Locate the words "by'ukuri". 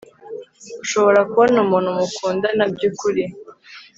2.73-3.23